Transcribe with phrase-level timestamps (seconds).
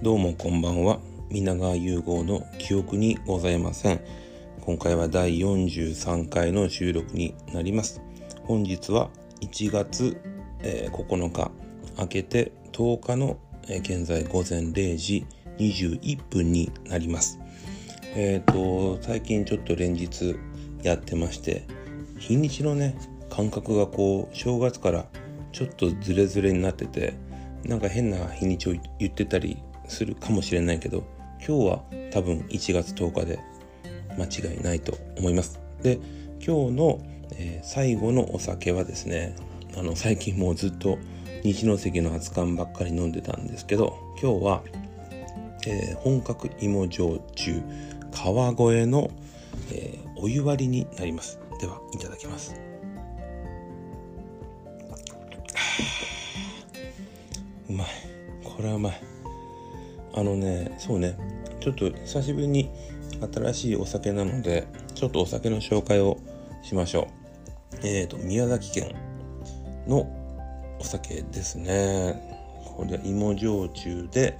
[0.00, 1.00] どうもこんばんは。
[1.28, 4.00] 皆川融合の記憶にございません。
[4.60, 8.00] 今回は第43回の収録になります。
[8.44, 10.16] 本日は1月、
[10.60, 11.50] えー、9日
[11.98, 15.26] 明けて10日の、えー、現在午前0時
[15.58, 17.40] 21分になります。
[18.14, 20.36] えっ、ー、と最近ちょっと連日
[20.84, 21.66] やってまして
[22.20, 22.96] 日にちのね
[23.30, 25.06] 感覚がこう正月から
[25.50, 27.14] ちょっとズレズレになってて
[27.64, 31.04] なんか変な日にちを言ってたりするかもしれないけど
[31.46, 33.38] 今日は多分1月10日で
[34.18, 35.60] 間違いないと思います。
[35.82, 35.98] で
[36.44, 37.00] 今日の、
[37.32, 39.34] えー、最後のお酒はですね
[39.76, 40.98] あの最近もうずっと
[41.44, 44.62] 日の関の熱燗ばっかり飲んでたんですけど今日は、
[45.66, 47.62] えー、本格芋焼酎
[48.12, 49.10] 川越の、
[49.72, 51.38] えー、お湯割りになります。
[51.60, 52.54] ではいただきます。
[57.68, 57.86] うまい。
[58.44, 59.07] これはうまい。
[60.18, 61.16] あのねそうね。
[61.60, 62.70] ちょっと久しぶりに
[63.32, 66.18] 新しいお酒なのでちょっとお酒の紹介を
[66.62, 67.06] しましょ
[67.82, 67.86] う。
[67.86, 68.96] えっ、ー、と宮崎県
[69.86, 70.08] の
[70.80, 72.20] お酒ですね。
[72.76, 74.36] これは芋焼酎で、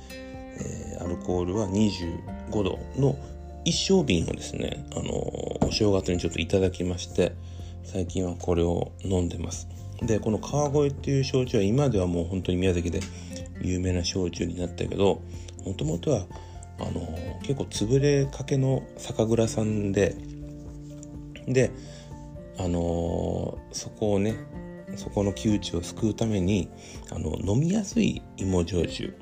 [0.61, 3.17] えー、アルコールは25度の
[3.65, 7.35] 一升瓶をですねあのお正月にちょっといただきまして
[7.85, 9.69] 最近はこれを飲んでます。
[10.03, 12.99] でこの川越っていう焼酎は今ではもう本当に宮崎で
[13.63, 15.23] 有名な焼酎になったけど
[15.69, 16.27] もともとは
[16.79, 20.17] あの結構潰れかけの酒蔵さんで
[21.47, 21.71] で
[22.59, 24.37] あのそこをね
[24.97, 26.71] そこの窮地を救うために
[27.11, 29.15] あの飲みやすい芋焼酎。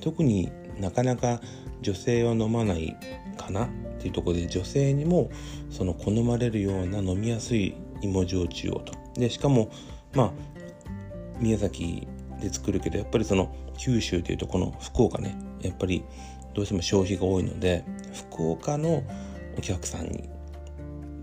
[0.00, 1.40] 特になかなか
[1.80, 2.94] 女性は飲まない
[3.38, 3.68] かなっ
[3.98, 5.30] ていうところで女性にも
[5.70, 8.92] その好まれるような飲みやすい芋焼酎をと。
[9.14, 9.70] でしかも
[10.12, 10.32] まあ
[11.40, 12.06] 宮崎
[12.40, 16.04] で作るけどやっぱりその九州というとこの福岡ねやっぱり
[16.54, 17.84] どうしても消費が多いので
[18.30, 19.02] 福岡の
[19.58, 20.28] お客さんに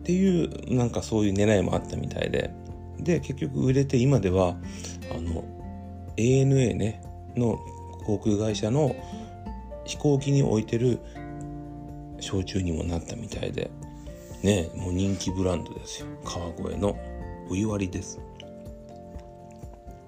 [0.01, 2.51] っていうなんかそういう狙いもあったみたいで。
[2.99, 4.57] で結局売れて今では
[5.11, 5.43] あの
[6.17, 7.01] ANA ね
[7.35, 7.59] の
[8.05, 8.95] 航空会社の
[9.85, 10.99] 飛行機に置いてる
[12.19, 13.71] 焼酎にもなったみたいで。
[14.43, 16.07] ねもう人気ブランドですよ。
[16.23, 16.97] 川越の
[17.49, 18.19] お湯割りです。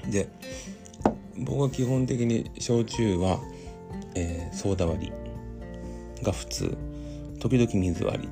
[0.10, 0.28] で
[1.38, 3.40] 僕は基本的に焼酎は、
[4.16, 6.78] えー、ソーダ割りが普通。
[7.40, 8.30] 時々水割り。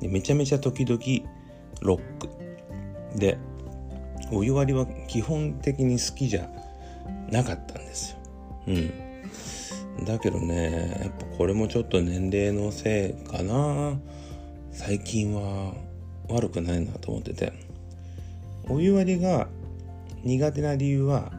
[0.00, 1.00] でめちゃめちゃ時々
[1.82, 2.28] ロック。
[3.18, 3.38] で
[4.32, 6.48] お湯割りは基本的に好きじゃ
[7.30, 8.16] なかったんですよ。
[8.68, 10.04] うん。
[10.04, 13.98] だけどねやっぱこれもちょっと年齢のせいかな。
[14.72, 15.74] 最近は
[16.28, 17.52] 悪くないなと思ってて。
[18.68, 19.48] お湯割りが
[20.22, 21.32] 苦手な理由は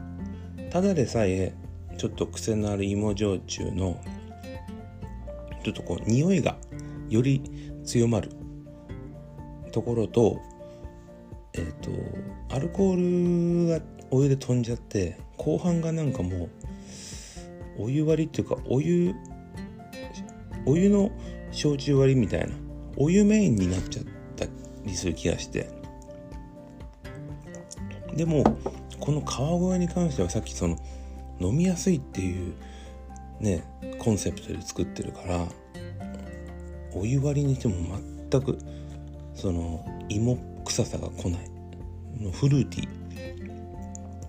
[0.70, 1.54] ただでさえ
[2.02, 3.96] ちょっと癖のある芋焼酎の
[5.62, 6.56] ちょっとこう匂いが
[7.08, 7.40] より
[7.84, 8.28] 強まる。
[9.70, 10.40] ところと
[11.52, 11.72] えっ、ー、
[12.48, 16.48] とアルコールがお湯で飛んじゃって後半がなんかも
[17.78, 19.14] うお湯割りっていうかお湯
[20.66, 21.12] お湯の
[21.52, 22.48] 焼酎割りみたいな
[22.96, 24.46] お湯メインになっちゃった
[24.84, 25.68] りする気がして。
[28.16, 28.42] でも
[28.98, 30.76] この川越に関してはさっきその
[31.42, 32.54] 飲みやすいっていう
[33.40, 33.64] ね
[33.98, 35.46] コンセプトで作ってるから
[36.94, 37.74] お湯割りにしても
[38.30, 38.58] 全く
[39.34, 41.52] その芋臭さが来ない。
[42.32, 42.88] フルーティ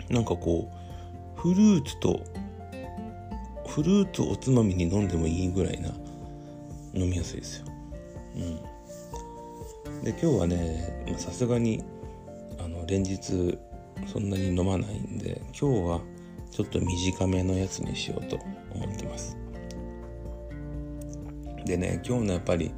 [0.09, 0.13] ー。
[0.13, 0.71] なんかこ
[1.37, 2.23] うフルーツと
[3.67, 5.89] フルーツおつまみに飲んでもいいぐらいな
[6.93, 7.65] 飲みやすいですよ。
[8.35, 11.83] うん、で今日はねさすがに
[12.59, 13.57] あの連日
[14.07, 16.01] そんなに飲まないんで今日は
[16.53, 18.35] ちょっと短めのやつにしようと
[18.75, 19.35] 思ってます。
[21.65, 22.71] でね今日のやっぱり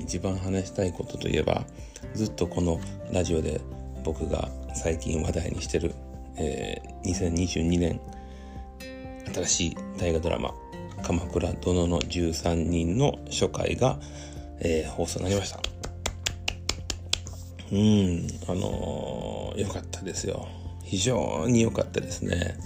[0.00, 1.64] 一番話したいことといえば
[2.14, 2.80] ずっとこの
[3.12, 3.60] ラジオで
[4.04, 5.94] 僕が最近話題にしてる、
[6.36, 8.00] えー、2022年
[9.32, 10.54] 新しい大河ドラマ
[11.04, 14.00] 「鎌倉殿の13人」の初回が、
[14.60, 15.60] えー、放送になりました。
[17.70, 20.48] うんあのー、よかったですよ。
[20.82, 22.56] 非常に良かったですね。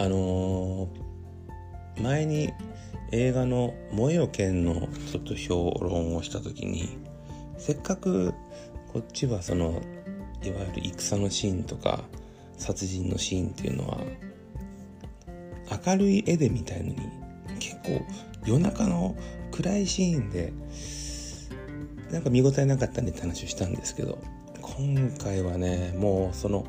[0.00, 2.54] あのー、前に
[3.12, 6.96] 映画の「燃えよ剣」のちょっと評論をした時に
[7.58, 8.32] せっかく
[8.94, 9.82] こっちはその
[10.42, 12.04] いわゆる戦のシーンとか
[12.56, 13.98] 殺人のシーンっていうのは
[15.86, 16.96] 明るい絵で見たいのに
[17.58, 18.00] 結構
[18.46, 19.14] 夜中の
[19.52, 20.54] 暗いシーンで
[22.10, 24.18] なんか見応えなかったねって話をしたんですけど
[24.62, 26.64] 今回はねもうその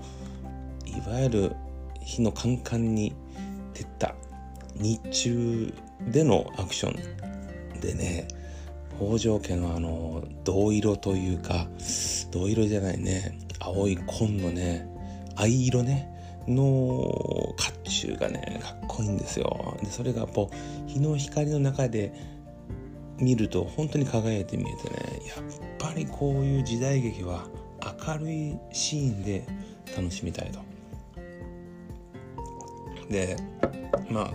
[0.86, 1.56] いわゆる
[2.02, 3.14] 火のカンカンに
[3.74, 4.16] 照った
[4.76, 5.74] 日中
[6.08, 8.28] でのアクションでね
[8.98, 11.68] 北条家のあの銅色というか
[12.32, 14.88] 銅色じゃないね青い紺のね
[15.36, 16.10] 藍色ね
[16.48, 22.14] の甲冑がねかっこいいんですよでそれがこう日の光の中で
[23.20, 25.46] 見ると本当に輝いて見えてねやっ
[25.78, 27.46] ぱりこういう時代劇は
[28.08, 29.46] 明るいシーンで
[29.96, 30.71] 楽しみたいと。
[33.12, 33.36] で
[34.10, 34.34] まあ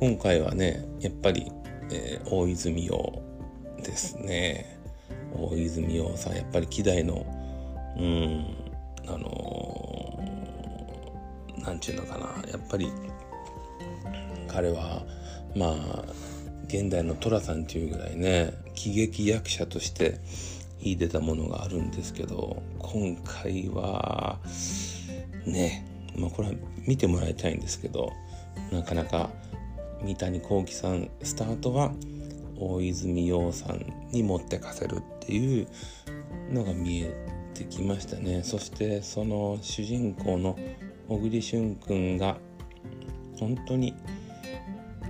[0.00, 1.50] 今回はねやっぱり、
[1.90, 3.22] えー、大泉洋
[3.82, 4.78] ですね。
[5.34, 7.24] 大泉洋さんやっぱり希代の
[7.98, 8.56] うん
[9.06, 10.18] あの
[11.58, 12.26] 何、ー、ちゅうのかな。
[12.50, 12.90] やっぱり
[14.48, 15.02] 彼は
[15.54, 16.04] まあ
[16.66, 20.20] 現代の寅さんっていうぐらいね喜劇役者として
[20.82, 24.38] 秀でたものがあるんですけど今回は
[25.46, 26.54] ねまあこれは
[26.86, 28.12] 見てもらいたいんですけど
[28.72, 29.30] なかなか
[30.02, 31.92] 三谷幸喜さんスタートは
[32.58, 35.66] 大泉洋さんに持ってかせるっていう
[36.50, 37.14] のが見え
[37.54, 38.42] てきましたね。
[38.42, 40.58] そしてその主人公の
[41.08, 42.38] 小栗旬君が
[43.38, 43.94] 本当に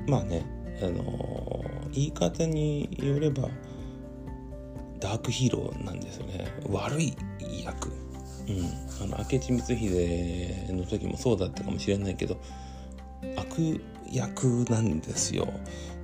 [0.06, 0.44] まあね
[0.82, 3.48] あの言い方によれば
[5.00, 6.46] ダークヒーローなんですよね。
[6.68, 7.14] 悪い
[7.64, 8.05] 役。
[8.48, 8.86] うん。
[9.02, 12.40] あの明智光秀の時もそうだったかもしれないけど
[13.36, 15.48] 悪役なんですよ。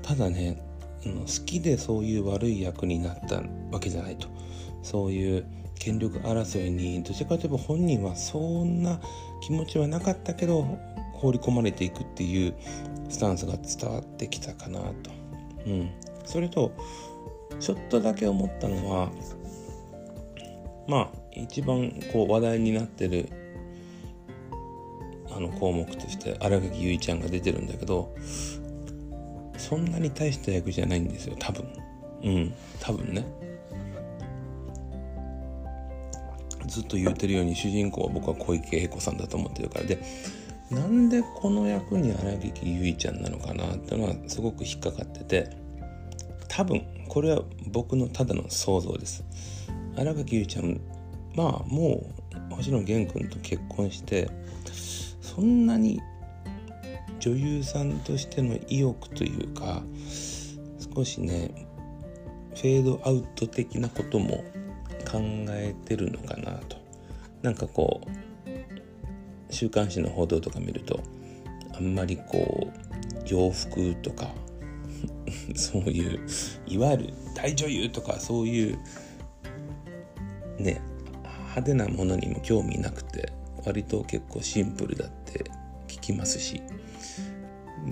[0.03, 0.63] ただね
[1.05, 4.29] 好きでそういう悪い役になったわけじゃないと。
[4.83, 5.47] そういう
[5.79, 9.01] 権力争いにどちらかといえば本人はそんな
[9.41, 10.63] 気持ちはなかったけど
[11.15, 12.55] 放り込まれていくっていう
[13.09, 15.11] スタンスが伝わってきたかなと。
[15.67, 15.91] うん、
[16.25, 16.73] それと
[17.61, 19.11] ちょっとだけ思ったのは
[20.93, 23.27] まあ一番こう話題になってる
[25.35, 28.15] あの項目として新垣結衣ちゃんが出てるんだけど
[29.57, 31.67] そんなに大した役じゃないんですよ多分。
[32.23, 33.25] うん多分ね。
[36.67, 39.87] ずっと言うてるように主人公は僕は小池栄子さんだと思ってるから。
[39.87, 39.99] で
[40.71, 45.57] なんでこの役に荒木結衣ちゃんなのかなってのはすごく引っかかってて
[46.49, 49.25] 多分これは僕のただの想像です。
[49.97, 50.81] 荒垣結衣ちゃん
[51.35, 52.05] まあも
[52.51, 54.29] う星野源君と結婚して
[55.21, 56.01] そんなに
[57.21, 59.83] 女優さんとしての意欲というか
[60.95, 61.69] 少しね
[62.55, 64.45] フェードアウト的なことも
[65.11, 66.83] 考えてるのかなと。
[67.43, 68.11] なんかこう
[69.53, 71.01] 週刊誌の報道とか見ると
[71.75, 72.73] あんまりこう
[73.27, 74.31] 洋服とか
[75.55, 76.21] そういう
[76.67, 78.79] いわゆる大女優とかそういう
[80.59, 80.81] ね
[81.25, 83.33] 派手なものにも興味なくて
[83.65, 85.45] 割と結構シンプルだって
[85.87, 86.63] 聞きますし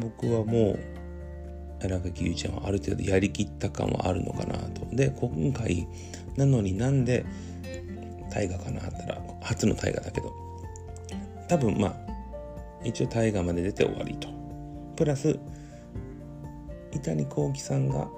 [0.00, 0.78] 僕はもう
[1.82, 4.86] 荒垣結衣ちゃんはある程度やりきった感はあるのかなと。
[4.94, 5.86] で今回
[6.36, 7.24] なのになんで
[8.30, 10.32] 大河かなったら初の大河だけど
[11.48, 11.94] 多分まあ
[12.84, 14.28] 一応大河まで出て終わりと。
[14.96, 15.38] プラス
[16.92, 18.08] 伊谷幸喜さんが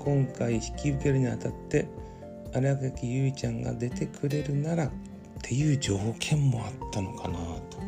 [0.00, 1.86] 今回引き受けるにあたって
[2.52, 4.90] 新垣結衣ちゃんが出てくれるならっ
[5.42, 7.78] ていう条件もあったのかなと。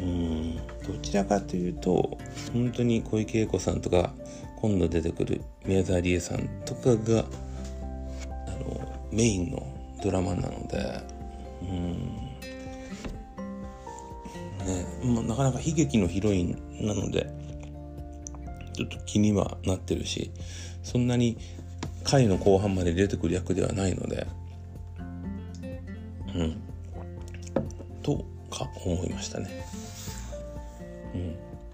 [0.00, 0.56] うん。
[0.56, 2.18] どちらかというと
[2.52, 4.12] 本当に小池栄子さんとか
[4.60, 7.24] 今度出てくる宮沢りえさんとかが
[8.46, 9.66] あのメインの
[10.02, 11.02] ドラマなので。
[11.62, 12.34] うん。
[14.64, 17.30] ね、まあ、なかなか悲劇のヒロインなので
[18.72, 20.32] ちょっと気にはなってるし
[20.82, 21.38] そんなに
[22.04, 24.26] 回の後半まで出てくる役ではないので。
[26.34, 26.62] うん。
[28.02, 29.64] とか思いましたね。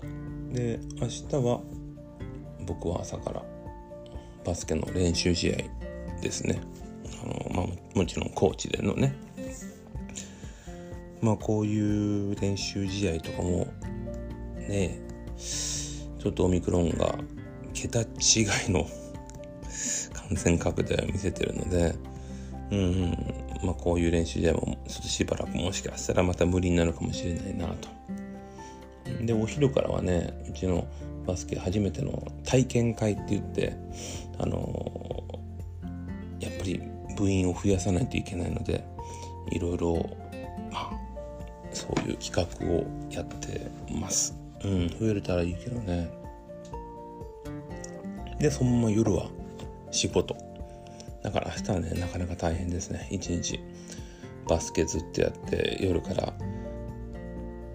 [0.02, 0.52] うん。
[0.52, 1.60] で明日は
[2.66, 3.42] 僕は朝から
[4.44, 5.56] バスケの練習試合
[6.20, 6.60] ですね。
[7.22, 9.14] あの、まあ、もちろんコーチでのね。
[11.20, 13.66] まあこういう練習試合とかも
[14.68, 14.98] ね
[15.38, 17.14] ちょっとオミクロンが
[17.74, 18.06] 桁違い
[18.70, 18.86] の
[20.30, 21.94] 感染拡大を見せてるので、
[22.70, 23.34] うん、
[23.64, 27.88] まあこういう練習試合もちょっとしばらくもしかしたらまた無理になるかもしれないなと。
[29.24, 30.86] で、お昼からはね、うちの
[31.26, 33.76] バスケ初めての体験会って言って、
[34.38, 36.80] あのー、やっぱり
[37.16, 38.84] 部員を増やさないといけないので、
[39.50, 40.16] いろいろ、
[40.70, 40.92] まあ、
[41.72, 44.36] そういう企画をやってます。
[44.62, 46.08] うん、増えれたらいいけどね。
[48.38, 49.28] で、そのまま夜は
[49.90, 50.36] 仕事。
[51.22, 53.08] だから明日はね、なかなか大変ですね。
[53.10, 53.60] 一日
[54.48, 56.32] バスケずっとやって、夜から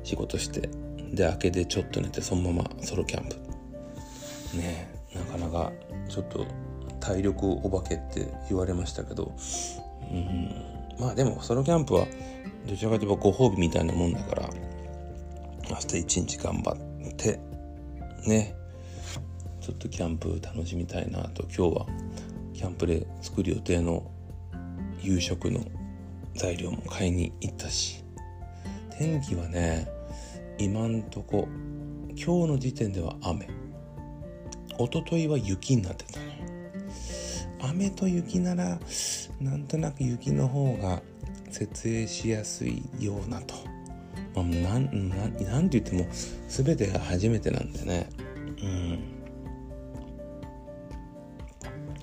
[0.03, 0.69] 仕事して。
[1.15, 3.35] で明けでちょっと寝てそのままソロキャンプ
[4.57, 5.71] ねなかなか
[6.09, 6.45] ちょっと
[6.99, 9.33] 体力お化けって言われましたけど
[10.11, 10.51] うん
[10.99, 12.05] まあでもソロキャンプは
[12.67, 14.49] どちらかといえばご褒美みたいなもんだから
[15.69, 17.39] 明日一日頑張って
[18.25, 18.55] ね
[19.65, 21.41] ちょっとキャンプ楽しみたいなと。
[21.43, 21.87] 今日は
[22.53, 24.11] キャンプで作る予定の
[25.01, 25.59] 夕食の
[26.35, 28.03] 材料も買いに行ったし。
[28.95, 29.89] 天気はね
[30.59, 31.47] 今んとこ
[32.09, 33.49] 今日の時点では雨。
[34.77, 36.25] 一昨日は雪になってたの。
[37.71, 38.79] 雨と雪なら
[39.41, 41.01] なんとなく雪の方が
[41.49, 43.55] 設営しやすいようなと、
[44.35, 46.07] まあ、なんて言っても
[46.49, 48.09] 全てが初めてなんでね。
[48.61, 49.14] うん。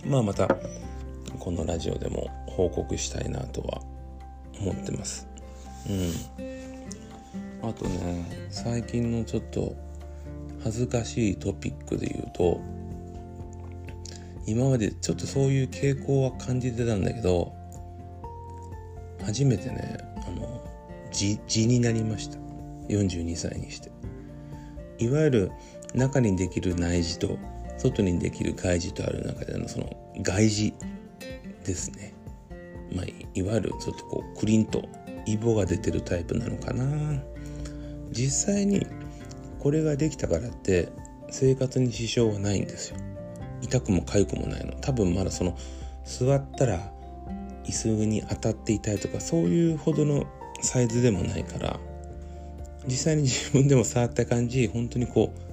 [0.04, 0.48] まあまた
[1.38, 3.80] このラジオでも報告したいなとは
[4.60, 5.26] 思ってます。
[5.88, 7.68] うん。
[7.68, 9.74] あとね最近のちょっと
[10.62, 12.60] 恥ずかしいトピックで言うと
[14.46, 17.52] 今までちょっとそういう傾向は感じてたんだけど
[19.24, 20.60] 初めてねあの
[21.12, 22.38] 痔になりました。
[22.88, 23.90] 42歳にして。
[24.98, 25.52] いわゆる
[25.94, 27.38] 中にできる内耳と
[27.90, 29.88] 外にできる外耳とある中でのその
[30.20, 30.74] 外耳
[31.64, 32.14] ですね。
[32.94, 34.88] まあいわゆるちょっとこうクリンと
[35.26, 36.84] イボが出てるタイプなのかな。
[38.10, 38.86] 実際に
[39.58, 40.90] これができたからって
[41.30, 42.98] 生活に支障はないんですよ。
[43.62, 44.72] 痛くも痒くもないの。
[44.80, 45.56] 多分まだその
[46.04, 46.92] 座ったら
[47.64, 50.26] 椅子に当たって痛いとかそういうほどの
[50.60, 51.78] サイズでもないから
[52.86, 55.51] 実際に自分でも触った感じ本当にこう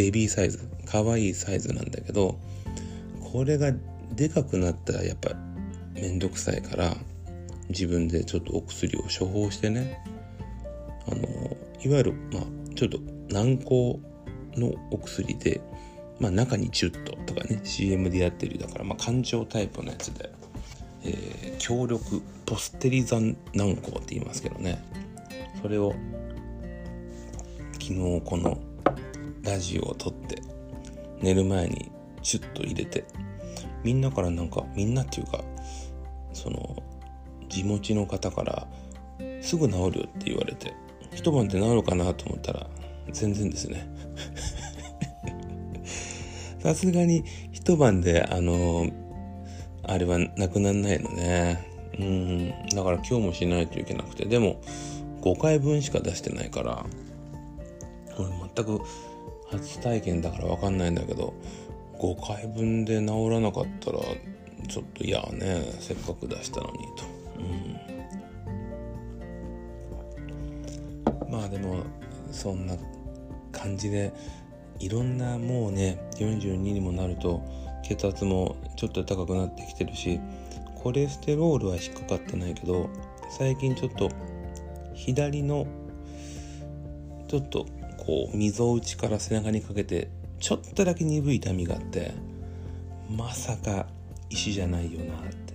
[0.00, 2.40] ベビーサイズ可愛いサイズなんだけど
[3.32, 3.70] これが
[4.12, 5.32] でかくなったらやっぱ
[5.92, 6.96] めんどくさいから
[7.68, 10.02] 自分でちょっとお薬を処方してね。
[11.06, 11.22] あの
[11.84, 12.42] いわゆるまあ
[12.74, 13.98] ちょっと軟膏
[14.56, 15.60] のお薬で
[16.18, 20.30] まあ、中にチュッととかね CM でやってるだからまあ感情タイプのやつで、
[21.02, 24.82] えー、強力ポステリザン軟膏って言いますけどね。
[25.62, 25.94] それを
[27.72, 28.58] 昨日この
[29.42, 30.42] ラジオを撮って
[31.20, 31.90] 寝る前に
[32.22, 33.04] チュッと入れて
[33.82, 35.42] みんなからなんかみんなっていうか
[36.32, 36.76] その
[37.48, 38.66] 地持ちの方から
[39.40, 40.74] すぐ治るよって言われて
[41.12, 42.66] 一晩で治るかなと思ったら
[43.12, 43.90] 全然ですね。
[46.60, 48.88] さすがに一晩であの
[49.82, 51.66] あれはなくならないのね。
[51.98, 52.50] うん。
[52.68, 54.26] だから今日もしないといけなくて。
[54.26, 54.60] でも
[55.22, 56.86] 5回分しか出してないから
[58.16, 58.80] これ全く
[59.52, 61.34] 初体験だから分かんないんだけど
[61.98, 63.98] 5回分で治らなかったら
[64.68, 65.62] ちょっと嫌ね。
[65.80, 67.04] せっかく出したのにと、
[71.26, 71.82] うん、まあでも
[72.30, 72.76] そんな
[73.52, 74.12] 感じで
[74.78, 77.42] いろんなもうね42にもなると
[77.82, 80.20] 血圧もちょっと高くなってきてるし
[80.76, 82.88] コレステロールは低かってないけど
[83.36, 84.10] 最近ちょっと
[84.94, 85.66] 左の
[87.28, 87.66] ちょっと
[88.00, 92.12] こう溝打ちから背中にかけてちょっとだけ鈍い痛みがあって
[93.08, 93.86] まさか
[94.30, 95.54] 石じゃないよなって。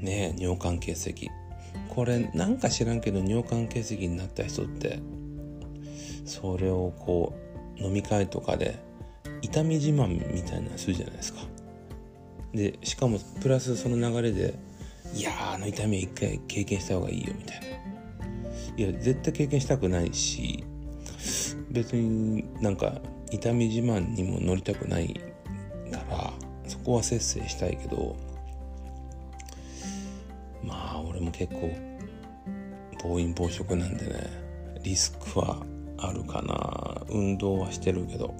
[0.00, 1.30] ねえ尿管結石。
[1.88, 5.00] これなんか知らんけど尿管結石になった人って
[6.24, 7.34] それをこ
[7.78, 8.78] う飲み会とかで
[9.42, 11.40] 痛み自慢みたいなのするじゃないですか。
[12.54, 14.54] でしかもプラスその流れで
[15.14, 17.66] いやあの痛みは一回経験した方がいいよみたいな。
[18.76, 20.64] いや絶対経験したくないし
[21.70, 25.14] 別になんか痛み自慢にも乗りたくない
[25.92, 26.32] から
[26.66, 28.16] そこは節制したいけど
[30.62, 31.70] まあ俺も結構
[33.02, 34.48] 暴飲暴食なんでね
[34.82, 35.64] リスクは
[35.98, 37.02] あるかな。
[37.10, 38.34] 運動はしてるけど。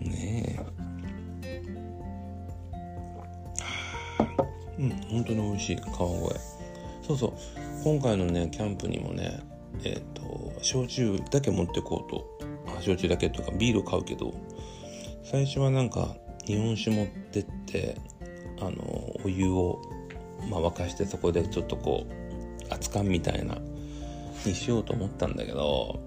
[0.00, 0.66] ねえ。
[4.78, 5.76] うん本当に美味しい。
[5.76, 6.40] 川越。
[7.02, 7.32] そうそう。
[7.84, 9.40] 今回のねキャンプにもね
[9.84, 12.36] えっ、ー、と焼酎だけ持ってこうと。
[12.78, 14.34] あ焼酎だけとかビール買うけど
[15.22, 17.96] 最初はなんか日本酒持ってって
[18.60, 19.80] あのお湯を、
[20.48, 23.58] まあ、沸かしてそこでちょっとこう熱燗みたいな
[24.44, 26.00] にしようと思ったんだけど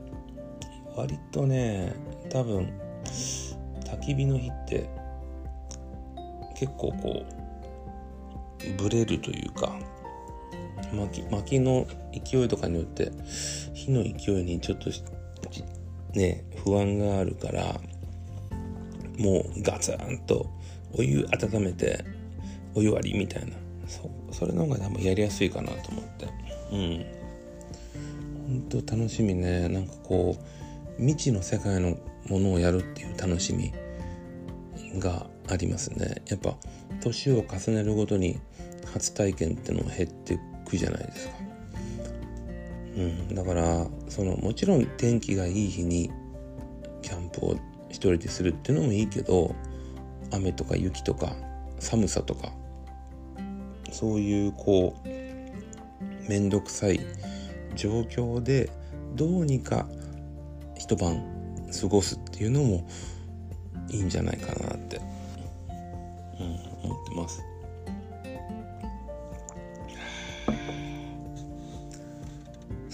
[0.96, 1.94] 割とね
[2.30, 2.72] 多分
[3.86, 4.90] 焚き火の日って
[6.56, 9.78] 結構こうブレるというか
[10.94, 13.12] 薪薪の勢いとかによって
[13.74, 14.90] 火の勢いにちょっと
[16.14, 17.80] ね不安があるから
[19.18, 20.50] もうガツンと
[20.94, 22.04] お湯温めて
[22.76, 23.52] お湯割りみたいな。
[23.88, 26.28] そそれの方が多分やりやすいかなと思って。
[26.72, 27.06] うん。
[28.70, 29.68] 本と楽しみね。
[29.68, 30.38] なんかこ
[30.98, 33.74] う未知の世界のものをやるっていう楽しみ
[35.00, 36.22] がありますね。
[36.28, 36.56] やっぱ
[37.02, 38.40] 年を重ねるごとに
[38.94, 40.38] 初体験ってのは減ってい
[40.70, 41.34] くじゃないですか。
[42.98, 46.12] うんだからそのもちろん天気がいい日に
[47.02, 47.56] キャンプを
[47.90, 49.56] 一人でするっていうのもいいけど
[50.32, 51.34] 雨とか雪とか
[51.80, 52.52] 寒さとか
[53.92, 57.00] そういうこう面倒くさい
[57.76, 58.70] 状況で
[59.16, 59.88] どうにか
[60.78, 61.24] 一晩
[61.80, 62.88] 過ごすっていうのも
[63.90, 64.76] いいんじゃないかな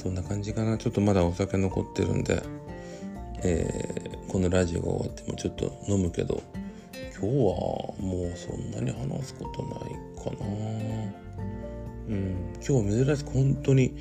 [0.06, 0.78] そんな感じかな。
[0.78, 2.44] ちょっとまだお酒残ってるんで、
[3.42, 6.44] えー、このラジオが終わってもちょっと飲むけど
[7.20, 9.80] 今日はもうそんなに話すことない
[10.24, 10.46] かな。
[12.08, 12.54] うん。
[12.58, 13.98] 今日は珍しく本当に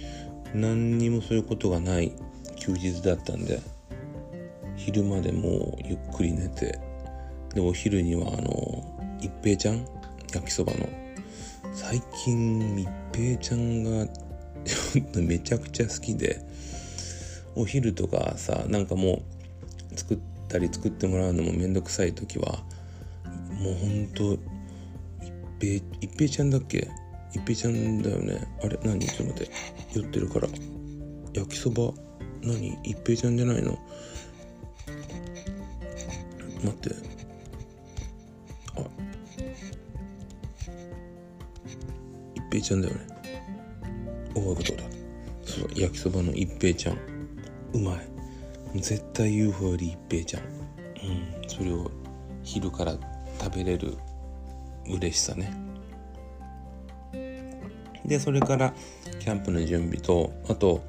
[0.52, 2.12] 何にもそういうことがない
[2.56, 3.62] 休日だったんで
[4.76, 6.78] 昼までもうゆっくり寝て
[7.54, 9.86] でお昼にはあの一平ちゃん
[10.34, 10.86] 焼きそばの。
[11.72, 14.06] 最近一平ちゃんが
[15.16, 16.40] めちゃくちゃ好きで
[17.54, 19.22] お昼とかさなんかも
[19.92, 22.62] う作ったり作ってもらうのもめんどくさい時は
[23.60, 24.38] もうほんと
[25.22, 26.90] 一平一平ちゃんだっけ？
[27.32, 28.46] 一平ちゃんだよね？
[28.62, 29.00] あれ何？
[29.06, 29.52] ちょっと待って。
[29.94, 30.48] 酔ってるから。
[31.32, 31.92] 焼きそば？
[32.42, 32.76] 何？
[32.82, 33.78] 一平ちゃんじゃないの？
[36.62, 36.94] 待って。
[38.76, 38.80] あ。
[42.34, 43.13] 一平ちゃんだよね。
[44.34, 44.82] おわかった
[45.44, 46.98] そう焼きそばの一平ちゃん。
[47.74, 48.80] うまい。
[48.80, 50.42] 絶対 UFO より一平ちゃん。
[50.42, 51.48] うん。
[51.48, 51.90] それを
[52.42, 52.96] 昼から
[53.40, 53.96] 食べれる。
[54.86, 55.52] 嬉しさね。
[58.04, 58.74] でそれから
[59.18, 60.84] キャンプの準備とあと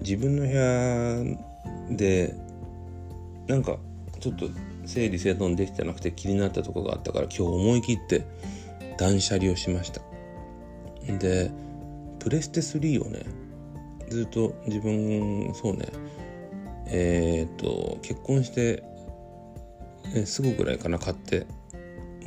[0.00, 2.34] 自分の部屋で
[3.46, 3.76] なんか
[4.20, 4.46] ちょっと
[4.84, 8.26] 整理整頓できてなくて気になったとこがあったから今日思い切って
[8.98, 10.02] 断捨離をしました。
[11.18, 11.50] で
[12.22, 13.24] プレステ3をね
[14.08, 15.86] ずっと自分そうね
[16.86, 18.82] えっ、と結婚して、
[20.14, 21.46] えすぐぐらいかな買って。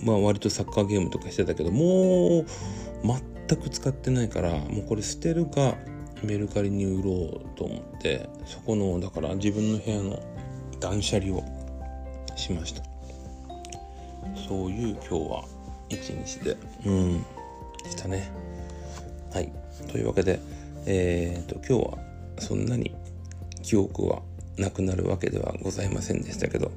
[0.03, 2.45] まあ割とサッカーゲームとかしてたけどもう
[3.47, 5.75] 全く使ってないからもうこれ捨てるか
[6.23, 10.21] メルカリに売ろうと思ってそこのだから自分の部屋の
[10.79, 11.43] 断捨離を
[12.35, 12.83] しました。
[14.47, 15.43] そういう今日は
[15.89, 17.25] 一日でうん
[17.89, 18.29] したね。
[19.31, 19.64] はい。
[19.91, 20.39] というわけで
[20.85, 21.97] えっ、ー、と今日は
[22.39, 22.93] そんなに
[23.63, 24.21] 記憶は
[24.57, 26.71] なくなるわけではございませんでしたけど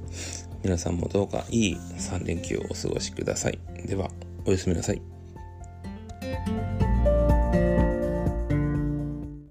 [0.63, 3.59] 皆さんもどうかいい3連休をお過ごしください。
[3.87, 4.11] では
[4.45, 5.18] おやすみなさい。